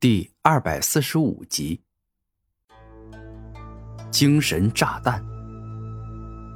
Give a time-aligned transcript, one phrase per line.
[0.00, 1.78] 第二百四十五集，
[4.10, 5.22] 精神炸弹。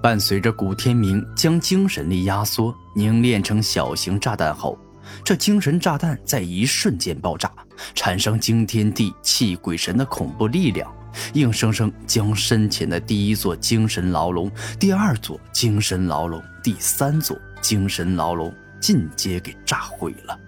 [0.03, 4.79] 伴随着古天明将精神力压缩凝练成小型炸弹后，
[5.23, 7.53] 这精神炸弹在一瞬间爆炸，
[7.95, 10.91] 产生惊天地泣鬼神的恐怖力量，
[11.35, 14.51] 硬生生将身前的第一座精神牢笼、
[14.81, 18.51] 第二座精神牢笼、第三座精神牢笼
[18.81, 20.41] 进阶给炸毁了。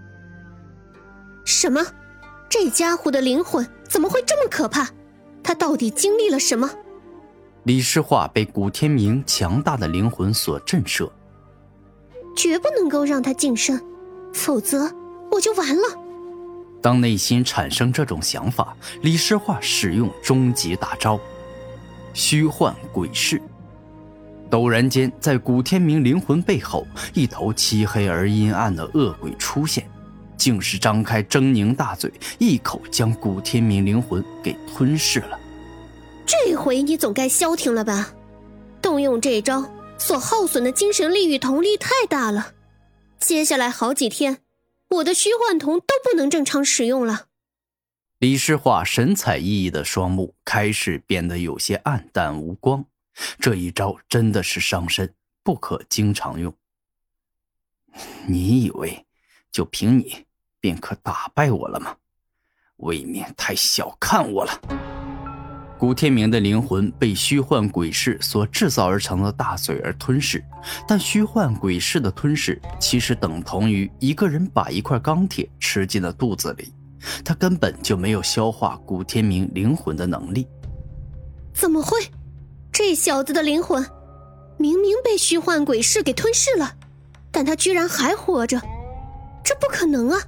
[1.44, 1.78] 什么？
[2.58, 4.88] 这家伙的灵魂怎么会这么可怕？
[5.42, 6.70] 他到底经历了什么？
[7.64, 11.10] 李诗画被古天明强大的灵魂所震慑，
[12.34, 13.78] 绝不能够让他晋升，
[14.32, 14.90] 否则
[15.30, 15.82] 我就完了。
[16.80, 21.20] 当内心产生这种想法，李诗画使用终极大招——
[22.14, 23.38] 虚幻鬼视。
[24.50, 29.86] 陡然间，在古天明灵魂背后，一头漆黑而阴暗的恶鬼出现。
[30.36, 35.38] 竟是张开狰狞大嘴，一口将古天明灵魂给吞噬了。
[36.26, 38.12] 这回你总该消停了吧？
[38.82, 42.54] 动用这招所耗损的精神力与瞳力太大了，
[43.18, 44.38] 接下来好几天，
[44.88, 47.26] 我的虚幻瞳都不能正常使用了。
[48.18, 52.84] 李诗画神采奕奕的双目开始变得有些暗淡无光，
[53.38, 56.54] 这一招真的是伤身，不可经常用。
[58.26, 59.06] 你以为
[59.50, 60.25] 就凭你？
[60.66, 61.94] 便可打败我了吗？
[62.78, 64.50] 未免太小看我了。
[65.78, 70.44] 古天明的灵魂被虚幻鬼视所制造而成的大嘴而吞噬，
[70.88, 76.72] 但虚幻鬼视的吞噬其实等同于一个人把一块钢铁吃进了肚子里，
[77.24, 80.48] 他根本就没有消化古天明灵魂的能力。
[81.54, 82.00] 怎么会？
[82.72, 83.88] 这小子的灵魂
[84.58, 86.74] 明明被虚幻鬼视给吞噬了，
[87.30, 88.60] 但他居然还活着，
[89.44, 90.18] 这不可能啊！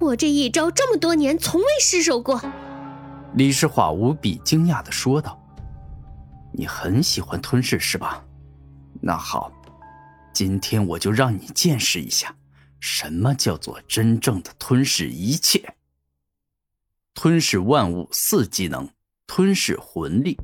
[0.00, 2.40] 我这一招这么多年从未失手过，
[3.34, 5.38] 李世华无比惊讶的说道
[6.54, 8.24] ：“你很喜欢吞噬是吧？
[9.02, 9.52] 那好，
[10.32, 12.34] 今天我就让你见识一下，
[12.80, 15.74] 什么叫做真正的吞噬一切。
[17.12, 18.88] 吞噬万物四技能，
[19.26, 20.38] 吞噬魂力。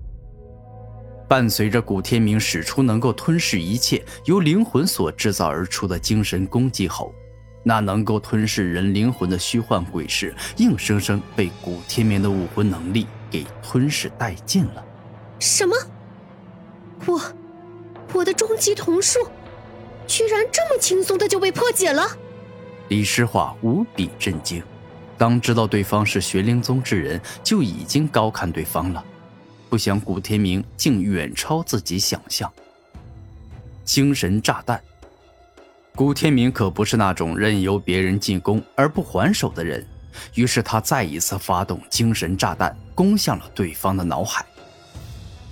[1.27, 7.11] 伴随着古天明使出能够吞噬一切由灵魂所制造而出的精神攻击后。”
[7.69, 14.85] 那能够吞噬人灵魂的虚幻鬼视，硬生生被古天明的武魂能力给吞噬殆尽了。
[15.41, 15.75] 什么？
[17.07, 17.21] 我，
[18.13, 19.19] 我的终极瞳术，
[20.07, 22.07] 居然这么轻松的就被破解了？
[22.87, 24.63] 李诗画无比震惊，
[25.19, 29.05] 当知道对方是玄灵宗之人，就已经高看对方了。
[29.69, 32.49] 不想古天明竟远超自己想象。
[33.83, 34.81] 精神炸弹。
[35.97, 39.83] 古天明可不是那种任由别人进攻而不还手的人，
[40.35, 44.45] 于是他再一次发动精神炸弹，攻向了对方的脑海。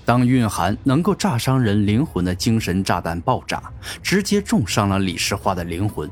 [0.04, 3.72] 当蕴含能够炸伤人灵魂的精神炸弹爆炸，
[4.02, 6.10] 直接重伤了李世化的灵魂。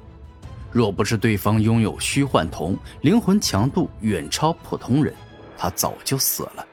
[0.70, 5.14] 若不是对方拥有虚幻瞳，灵魂强度远超普通人，
[5.58, 6.66] 他早就死了。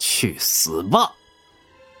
[0.00, 1.12] 去死吧！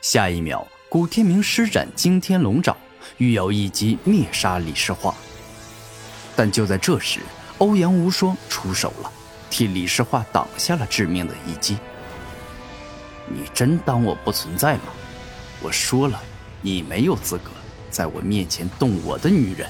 [0.02, 2.76] 下一秒，古天明施展惊天龙爪。
[3.18, 5.14] 欲要一击灭杀李世华，
[6.34, 7.20] 但就在这时，
[7.58, 9.12] 欧阳无双出手了，
[9.50, 11.78] 替李世华挡下了致命的一击。
[13.26, 14.84] 你真当我不存在吗？
[15.62, 16.20] 我说了，
[16.62, 17.50] 你没有资格
[17.90, 19.68] 在我面前动我的女人。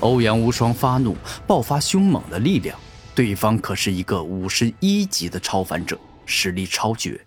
[0.00, 1.16] 欧阳无双发怒，
[1.46, 2.78] 爆发凶猛的力量，
[3.14, 7.26] 对方可是一个五十一级的超凡者，实力超绝。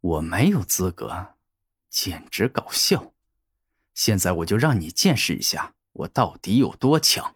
[0.00, 1.34] 我没有资格，
[1.90, 3.11] 简直搞笑。
[3.94, 7.34] 现在我就让你见识一下我到底有多强！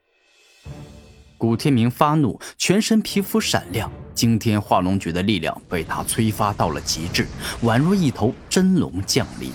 [1.38, 7.26] 古天明发怒，全身皮肤闪亮，惊天化龙诀的力量被他催发到了极致，
[7.62, 9.52] 宛若一头真龙降临，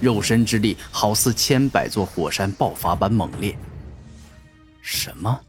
[0.00, 3.56] 肉身之力好似千百座火山爆发般猛烈。
[4.82, 5.40] 什么？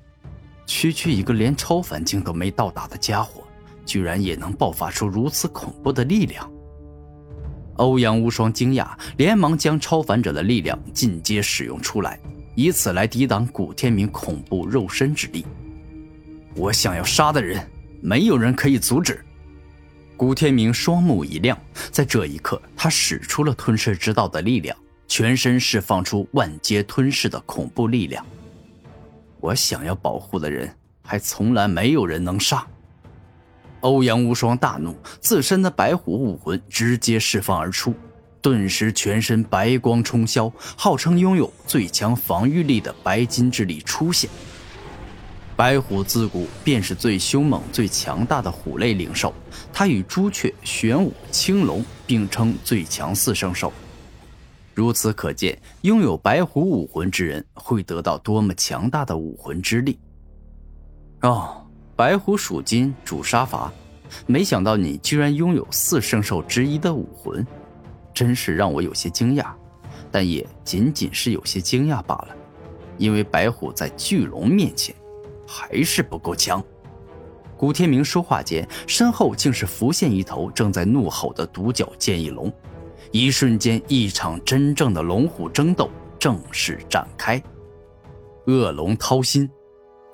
[0.65, 3.43] 区区一个连超凡境都没到达的家伙，
[3.85, 6.49] 居然也能爆发出如此恐怖的力量？
[7.75, 8.87] 欧阳无双惊讶，
[9.17, 12.19] 连忙将超凡者的力量进阶使用出来，
[12.55, 15.45] 以此来抵挡古天明恐怖肉身之力。
[16.55, 17.65] 我想要杀的人，
[18.01, 19.23] 没有人可以阻止。
[20.17, 21.57] 古天明双目一亮，
[21.91, 24.75] 在这一刻，他使出了吞噬之道的力量，
[25.07, 28.25] 全身释放出万阶吞噬的恐怖力量。
[29.41, 30.73] 我想要保护的人，
[31.03, 32.65] 还从来没有人能杀。
[33.85, 37.93] 欧阳无双大怒，自身的白虎武魂直接释放而出，
[38.41, 44.27] 顿时全身白光冲霄，号称拥有最强防御力的白金之力出现。
[45.55, 49.31] 白虎自古便是最凶猛、最强大的虎类灵兽，
[49.71, 53.71] 它与朱雀、玄武、青龙并称最强四圣兽。
[54.73, 59.99] 如此可见，拥有白虎武魂之人会得到多么强大的武魂之力。
[61.21, 61.64] 哦，
[61.95, 63.71] 白虎属金，主杀伐，
[64.25, 67.45] 没想到你居然拥有四圣兽之一的武魂，
[68.13, 69.47] 真是让我有些惊讶，
[70.11, 72.35] 但也仅仅是有些惊讶罢了，
[72.97, 74.95] 因为白虎在巨龙面前。
[75.47, 76.61] 还是不够强。
[77.55, 82.51] 古天明说话间，身后竟是浮现一头正在怒吼的独角剑翼龙。
[83.11, 85.89] 一瞬间，一场真正的龙虎争斗
[86.19, 87.41] 正式展开。
[88.47, 89.47] 恶龙掏心，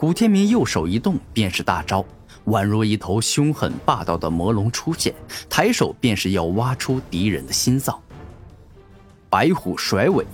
[0.01, 2.03] 古天明右手一动，便是大招，
[2.47, 5.13] 宛若一头凶狠霸道的魔龙出现，
[5.47, 8.01] 抬手便是要挖出敌人的心脏。
[9.29, 10.25] 白虎甩尾，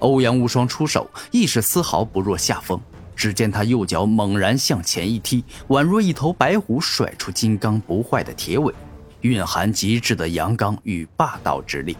[0.00, 2.78] 欧阳无双出手，亦是丝毫不落下风。
[3.16, 8.74] 只见他右脚猛然向前一踢，宛若一头白虎甩出金刚不坏的铁尾，
[9.22, 11.96] 蕴含极致的阳刚与霸道之力。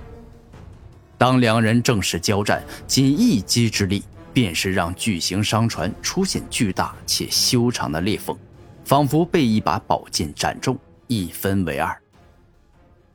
[1.17, 4.03] 当两人正式交战，仅一击之力，
[4.35, 8.37] 便是让巨型商船出现巨大且修长的裂缝，
[8.85, 10.77] 仿佛被一把宝剑斩中，
[11.07, 12.03] 一分为二。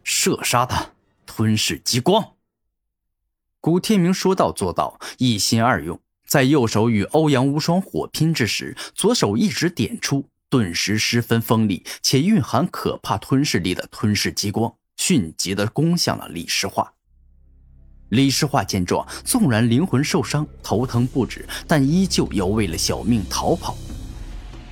[0.01, 0.91] 射杀他，
[1.27, 2.33] 吞噬极光。
[3.59, 5.99] 古天明说到做到，一心二用。
[6.25, 16.93] 在右手与欧阳无双火拼之时，左手一指点出，顿时十分锋利且蕴含可怕吞噬力的吞噬激光，迅疾地攻向了李诗画。
[18.09, 23.77] 李诗画见状，纵然灵魂受伤，头疼不止，但依旧要为了小命逃跑。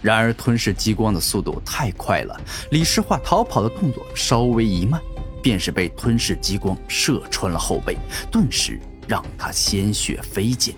[0.01, 2.39] 然而吞噬激光的速度太快了，
[2.71, 5.01] 李诗画逃跑的动作稍微一慢，
[5.41, 7.97] 便是被吞噬激光射穿了后背，
[8.31, 10.75] 顿时让他鲜血飞溅。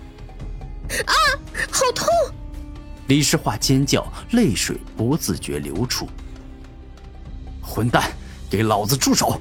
[1.06, 1.14] 啊，
[1.70, 2.08] 好痛！
[3.06, 6.08] 李诗画尖叫，泪水不自觉流出。
[7.62, 8.10] 混蛋，
[8.50, 9.40] 给老子住手！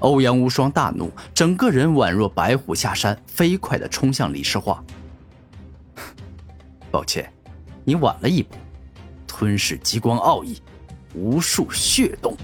[0.00, 4.84] 欧阳无双大怒，整个人宛若白虎下山，飞快的冲向李世化。
[6.90, 7.32] 抱歉，
[7.84, 8.54] 你晚了一步。
[9.26, 10.60] 吞噬激光奥义，
[11.14, 12.34] 无数血洞。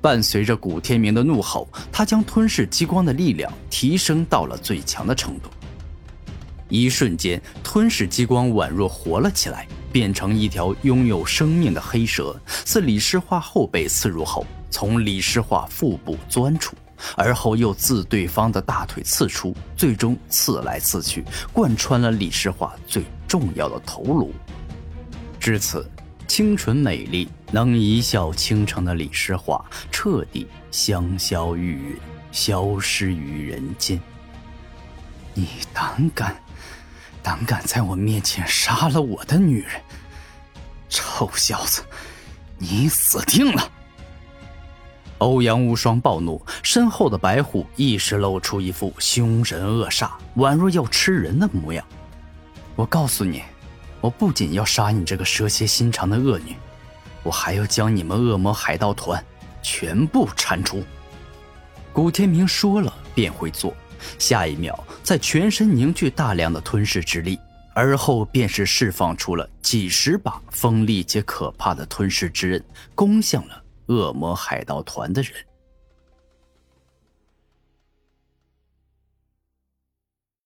[0.00, 5.48] 伴随着古天明的怒吼，他将吞噬激光的力量提升到了最强的程度。
[6.68, 16.74] 一瞬间，吞噬激光宛若活了起来，变成一条拥有生命的黑蛇，自李诗画后背刺入后，从李诗画腹部钻出，
[17.16, 24.34] 而后又自对方的大腿刺出，最终刺来刺去，贯穿了李诗画最重要的头颅。
[25.38, 25.88] 至此，
[26.26, 31.96] 清纯美丽、能一笑倾城的李诗画彻底香消玉
[32.32, 34.00] 殒，消失于人间。
[35.34, 36.43] 你胆敢！
[37.24, 39.80] 胆敢在我面前杀了我的女人，
[40.90, 41.82] 臭小子，
[42.58, 43.72] 你死定了！
[45.18, 51.82] 欧阳无双暴怒，身后的白虎一时露出一副凶神恶煞、宛若要吃人的模样。
[52.76, 53.42] 我告诉你，
[54.02, 56.54] 我不仅要杀你这个蛇蝎心肠的恶女，
[57.22, 59.24] 我还要将你们恶魔海盗团
[59.62, 60.84] 全部铲除。
[61.90, 63.74] 古天明说了便会做。
[64.18, 67.38] 下一秒，在全身凝聚大量的吞噬之力，
[67.74, 72.64] 而后便是释放出了几十把锋利且可怕的吞噬之刃，
[72.94, 75.32] 攻向了恶魔海盗团的人。